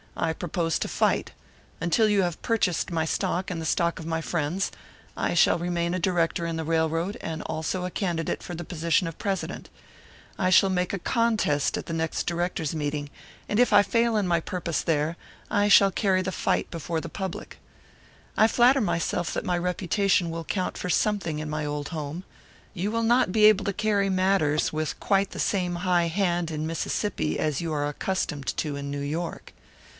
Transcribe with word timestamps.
"I 0.17 0.33
propose 0.33 0.77
to 0.79 0.87
fight. 0.87 1.31
Until 1.79 2.09
you 2.09 2.23
have 2.23 2.41
purchased 2.41 2.91
my 2.91 3.05
stock 3.05 3.49
and 3.49 3.61
the 3.61 3.65
stock 3.67 3.99
of 3.99 4.05
my 4.05 4.19
friends, 4.19 4.71
I 5.15 5.35
shall 5.35 5.59
remain 5.59 5.93
a 5.93 5.99
director 5.99 6.45
in 6.45 6.57
the 6.57 6.65
railroad, 6.65 7.17
and 7.21 7.41
also 7.43 7.85
a 7.85 7.91
candidate 7.91 8.43
for 8.43 8.53
the 8.53 8.65
position 8.65 9.07
of 9.07 9.19
president. 9.19 9.69
I 10.37 10.49
shall 10.49 10.69
make 10.71 10.91
a 10.91 10.99
contest 10.99 11.77
at 11.77 11.85
the 11.85 11.93
next 11.93 12.25
directors' 12.25 12.75
meeting, 12.75 13.09
and 13.47 13.59
if 13.59 13.71
I 13.71 13.83
fail 13.83 14.17
in 14.17 14.27
my 14.27 14.39
purpose 14.39 14.81
there, 14.81 15.17
I 15.49 15.67
shall 15.67 15.91
carry 15.91 16.23
the 16.23 16.31
fight 16.31 16.69
before 16.71 16.99
the 16.99 17.07
public. 17.07 17.59
I 18.35 18.47
flatter 18.47 18.81
myself 18.81 19.31
that 19.33 19.45
my 19.45 19.57
reputation 19.57 20.29
will 20.31 20.43
count 20.43 20.77
for 20.79 20.89
something 20.89 21.37
in 21.39 21.49
my 21.49 21.63
old 21.63 21.89
home; 21.89 22.23
you 22.73 22.91
will 22.91 23.03
not 23.03 23.31
be 23.31 23.45
able 23.45 23.65
to 23.65 23.73
carry 23.73 24.09
matters 24.09 24.73
with 24.73 24.99
quite 24.99 25.29
the 25.29 25.39
same 25.39 25.75
high 25.87 26.07
hand 26.07 26.49
in 26.51 26.67
Mississippi 26.67 27.39
as 27.39 27.61
you 27.61 27.71
are 27.71 27.87
accustomed 27.87 28.47
to 28.57 28.75
in 28.75 28.91
New 28.91 28.99
York. 29.01 29.53